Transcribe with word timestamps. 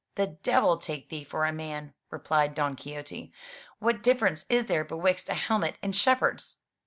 "The 0.15 0.25
devil 0.41 0.79
take 0.79 1.09
thee 1.09 1.23
for 1.23 1.45
a 1.45 1.53
man!" 1.53 1.93
replied 2.09 2.55
Don 2.55 2.75
Quixote; 2.75 3.31
"what 3.77 4.01
difference 4.01 4.47
is 4.49 4.65
there 4.65 4.83
betwixt 4.83 5.29
a 5.29 5.35
helmet 5.35 5.77
and 5.83 5.95
shepherds?" 5.95 6.57